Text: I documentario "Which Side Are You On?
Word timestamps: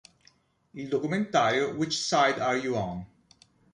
I 0.73 0.87
documentario 0.87 1.75
"Which 1.77 1.99
Side 2.01 2.39
Are 2.41 2.57
You 2.57 2.75
On? 2.75 3.05